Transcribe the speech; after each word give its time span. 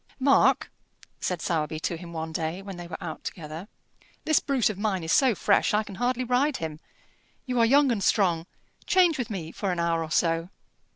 "Mark," 0.19 0.71
said 1.19 1.43
Sowerby 1.43 1.79
to 1.81 1.95
him 1.95 2.11
one 2.11 2.31
day, 2.31 2.63
when 2.63 2.75
they 2.75 2.87
were 2.87 2.97
out 2.99 3.23
together, 3.23 3.67
"this 4.25 4.39
brute 4.39 4.71
of 4.71 4.79
mine 4.79 5.03
is 5.03 5.11
so 5.13 5.35
fresh, 5.35 5.75
I 5.75 5.83
can 5.83 5.93
hardly 6.01 6.23
ride 6.23 6.57
him; 6.57 6.79
you 7.45 7.59
are 7.59 7.65
young 7.67 7.91
and 7.91 8.03
strong; 8.03 8.47
change 8.87 9.19
with 9.19 9.29
me 9.29 9.51
for 9.51 9.71
an 9.71 9.79
hour 9.79 10.01
or 10.03 10.09
so." 10.09 10.49